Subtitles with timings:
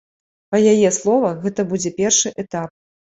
[0.53, 2.73] Па яе словах, гэта будзе першы этап.